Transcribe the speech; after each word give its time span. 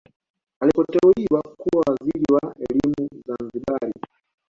Alipoteuliwa 0.61 1.41
kuwa 1.57 1.83
waziri 1.87 2.25
wa 2.33 2.55
elimu 2.59 3.07
Zanzibari 3.27 3.93